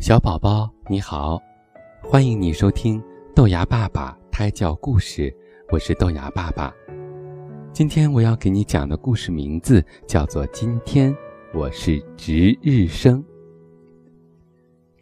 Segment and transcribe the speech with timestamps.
[0.00, 1.38] 小宝宝你好，
[2.02, 3.00] 欢迎你收听
[3.36, 5.30] 豆芽爸爸胎教故事，
[5.70, 6.72] 我是豆芽爸爸。
[7.70, 11.14] 今天我要给你讲的故事名字叫做《今天
[11.52, 13.22] 我是值日生》。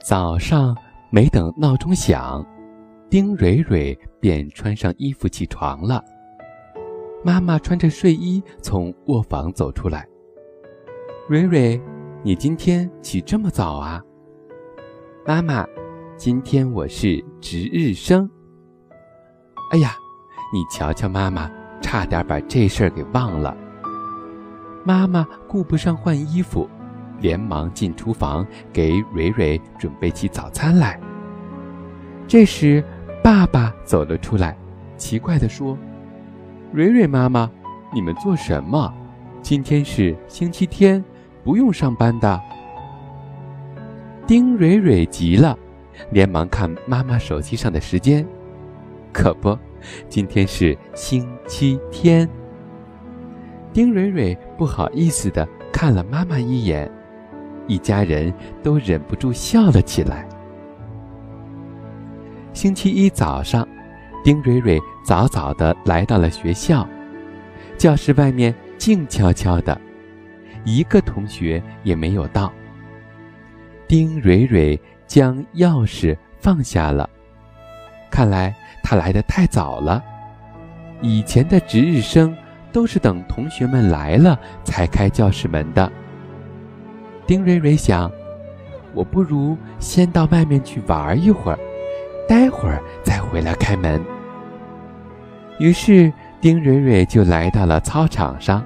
[0.05, 0.77] 早上
[1.11, 2.45] 没等闹钟响，
[3.09, 6.03] 丁蕊蕊便穿上衣服起床了。
[7.25, 10.05] 妈妈穿着睡衣从卧房走出来，
[11.29, 11.81] 蕊蕊，
[12.25, 14.03] 你今天起这么早啊？
[15.29, 15.63] 妈妈，
[16.17, 18.27] 今天我是值日生。
[19.73, 19.91] 哎呀，
[20.51, 21.51] 你瞧瞧，妈妈
[21.83, 23.55] 差点把这事儿给忘了。
[24.87, 26.67] 妈妈顾不上换衣服，
[27.21, 30.99] 连忙进厨房给蕊蕊准备起早餐来。
[32.27, 32.83] 这时，
[33.23, 34.57] 爸爸走了出来，
[34.97, 35.77] 奇怪地说
[36.73, 37.51] ：“蕊蕊妈妈，
[37.93, 38.91] 你们做什么？
[39.43, 41.05] 今天是星期天，
[41.45, 42.41] 不用上班的。”
[44.29, 45.59] 丁蕊蕊急了，
[46.11, 48.27] 连忙看妈妈手机上的时间，
[49.11, 49.59] 可不，
[50.07, 52.29] 今天是星期天。
[53.73, 56.93] 丁蕊蕊不好意思的看了妈妈一眼，
[57.67, 58.31] 一家人
[58.63, 60.29] 都忍不住笑了起来。
[62.53, 63.67] 星期一早上，
[64.23, 66.87] 丁蕊蕊早早的来到了学校，
[67.79, 69.81] 教室外面静悄悄的，
[70.67, 72.53] 一个同学也没有到。
[73.89, 77.09] 丁蕊蕊将钥匙放下了，
[78.11, 80.05] 看来她来的太早了。
[81.01, 82.37] 以前的值日生
[82.71, 85.91] 都是等同学们来了才开教室门的。
[87.27, 88.11] 丁蕊蕊想，
[88.93, 91.59] 我不如先到外面去玩一会儿，
[92.29, 94.05] 待会儿再回来开门。
[95.59, 98.63] 于是，丁蕊蕊就来到了操场上，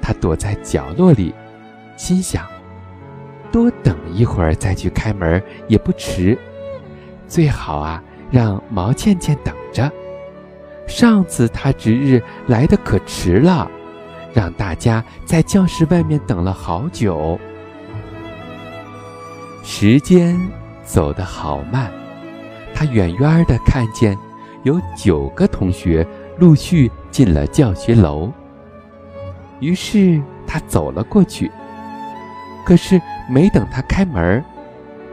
[0.00, 1.34] 她躲在角落里，
[1.96, 2.46] 心想。
[3.56, 6.38] 多等一会儿再去开门也不迟，
[7.26, 9.90] 最好啊让毛倩倩等着。
[10.86, 13.66] 上次她值日来的可迟了，
[14.34, 17.40] 让大家在教室外面等了好久。
[19.62, 20.38] 时间
[20.84, 21.90] 走得好慢，
[22.74, 24.18] 他远远的看见
[24.64, 28.30] 有九个同学陆续进了教学楼，
[29.60, 31.50] 于是他走了过去。
[32.66, 33.00] 可是
[33.30, 34.44] 没等他开门，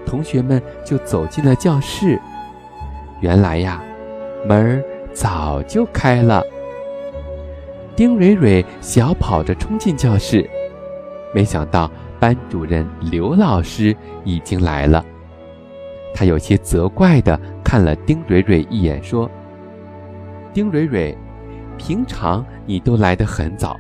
[0.08, 2.20] 同学们就走进了教室。
[3.22, 3.80] 原来呀，
[4.48, 4.84] 门
[5.14, 6.44] 早就开了。
[7.96, 10.50] 丁蕊蕊小跑着冲进教室，
[11.32, 15.06] 没想到班主任刘老师已经来了。
[16.16, 19.30] 他有些责怪地看了丁蕊蕊一眼，说
[20.52, 21.16] ：“丁蕊蕊，
[21.78, 23.80] 平常你都来得很早，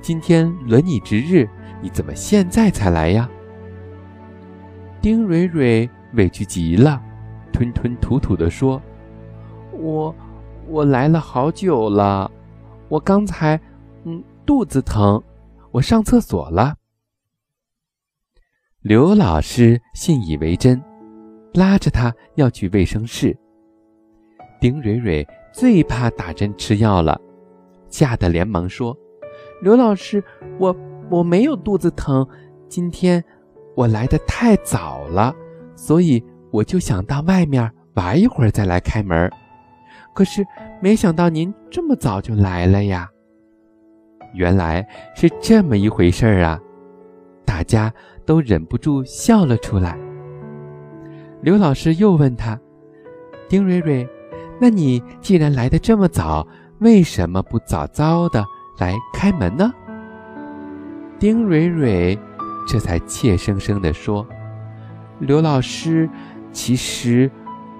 [0.00, 1.44] 今天轮你值日。”
[1.84, 3.28] 你怎么现在才来呀？
[5.02, 6.98] 丁蕊蕊委屈极了，
[7.52, 8.80] 吞吞吐吐地说
[9.70, 10.16] ：“我，
[10.66, 12.30] 我来了好久了，
[12.88, 13.60] 我刚才，
[14.04, 15.22] 嗯，肚子疼，
[15.72, 16.74] 我上厕所了。”
[18.80, 20.82] 刘老师信以为真，
[21.52, 23.36] 拉着他要去卫生室。
[24.58, 25.22] 丁蕊蕊
[25.52, 27.20] 最怕打针吃药了，
[27.90, 28.96] 吓得连忙说
[29.60, 30.24] ：“刘老师，
[30.58, 30.74] 我……”
[31.10, 32.26] 我没有肚子疼，
[32.68, 33.22] 今天
[33.76, 35.34] 我来的太早了，
[35.74, 39.30] 所以我就想到外面玩一会儿再来开门。
[40.14, 40.46] 可是
[40.80, 43.08] 没想到您这么早就来了呀！
[44.32, 46.60] 原来是这么一回事儿啊！
[47.44, 47.92] 大家
[48.24, 49.96] 都忍不住笑了出来。
[51.40, 52.58] 刘老师又问他
[53.48, 54.08] ：“丁蕊蕊，
[54.60, 56.46] 那你既然来的这么早，
[56.78, 58.44] 为什么不早早的
[58.78, 59.70] 来开门呢？”
[61.24, 62.18] 丁蕊蕊
[62.68, 64.26] 这才怯生生地说
[65.20, 66.06] ：“刘老师，
[66.52, 67.30] 其实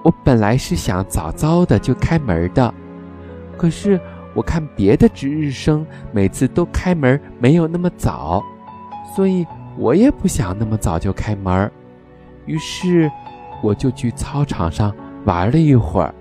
[0.03, 2.73] 我本来是想早早的就开门的，
[3.59, 4.01] 可是
[4.33, 8.43] 我看别的值日生每次都开门没有那么早，
[9.15, 11.71] 所以我也不想那么早就开门。
[12.47, 13.11] 于是
[13.63, 14.91] 我就去操场上
[15.27, 16.15] 玩了一会儿。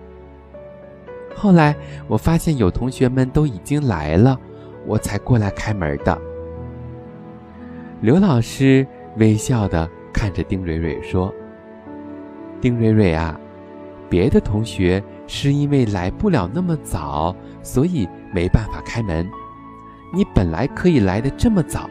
[1.34, 1.74] 后来
[2.06, 4.38] 我发现有同学们都已经来了，
[4.86, 6.22] 我才过来开门的。”
[8.04, 8.86] 刘老师
[9.16, 11.34] 微笑的看着丁蕊蕊说
[12.60, 13.40] ：“丁蕊蕊啊，
[14.10, 19.26] 别的同学是因为来不了那么早，所以没办法开门。
[20.14, 21.90] 你本来可以来的这么早，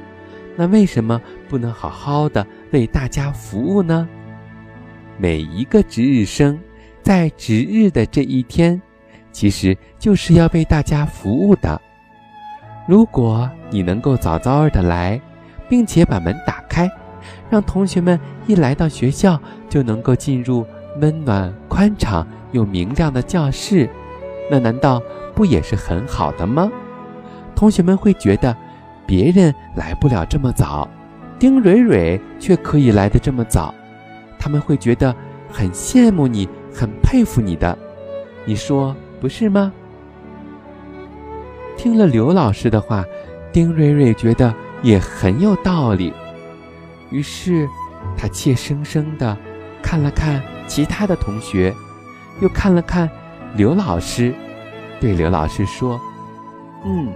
[0.54, 1.18] 那为什么
[1.48, 4.06] 不能好好的为大家服务呢？
[5.16, 6.60] 每一个值日生，
[7.00, 8.78] 在值日的这一天，
[9.32, 11.80] 其实就是要为大家服务的。
[12.86, 15.18] 如果你能够早早的来。”
[15.72, 16.86] 并且把门打开，
[17.48, 19.40] 让同学们一来到学校
[19.70, 20.66] 就能够进入
[21.00, 23.88] 温暖、宽敞又明亮的教室，
[24.50, 25.00] 那难道
[25.34, 26.70] 不也是很好的吗？
[27.54, 28.54] 同学们会觉得，
[29.06, 30.86] 别人来不了这么早，
[31.38, 33.74] 丁蕊蕊却可以来的这么早，
[34.38, 35.16] 他们会觉得
[35.50, 37.78] 很羡慕你，很佩服你的，
[38.44, 39.72] 你说不是吗？
[41.78, 43.02] 听了刘老师的话，
[43.50, 46.12] 丁蕊蕊觉得也很有道理，
[47.10, 47.68] 于是，
[48.16, 49.36] 他怯生生地
[49.82, 51.72] 看了看其他的同学，
[52.40, 53.08] 又看了看
[53.54, 54.34] 刘老师，
[55.00, 56.00] 对刘老师说
[56.84, 57.12] ：“嗯，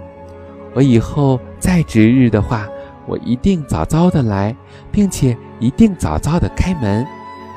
[0.73, 2.67] 我以后再值日的话，
[3.05, 4.55] 我一定早早的来，
[4.91, 7.05] 并且一定早早的开门，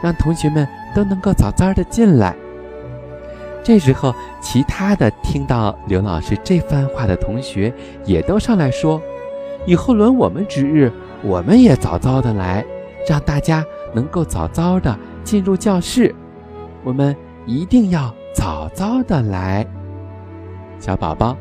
[0.02, 2.34] 让同学们都能够早早的进来。”
[3.62, 7.72] 这时候，其他的听到刘老师这番话的同学
[8.06, 9.00] 也都上来说
[9.66, 10.90] ：“以后轮我们值日，
[11.22, 12.64] 我们也早早的来，
[13.08, 13.64] 让大家
[13.94, 16.14] 能够早早的进入教室。
[16.82, 17.14] 我们
[17.46, 19.66] 一定要早早的来。”
[20.80, 21.36] 小宝宝，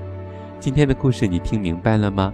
[0.60, 2.33] 今天的故事你听明白了吗？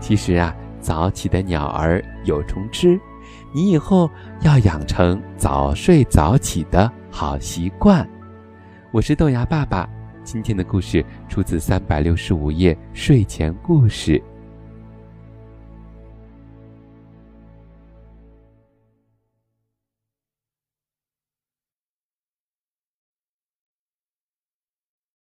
[0.00, 2.98] 其实啊，早起的鸟儿有虫吃，
[3.54, 4.10] 你以后
[4.40, 8.06] 要养成早睡早起的好习惯。
[8.90, 9.88] 我是豆芽爸爸，
[10.24, 14.20] 今天的故事出自三百六十五页睡前故事。